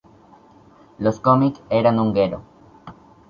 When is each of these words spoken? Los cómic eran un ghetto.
Los 0.97 1.19
cómic 1.19 1.59
eran 1.69 1.99
un 1.99 2.11
ghetto. 2.11 2.41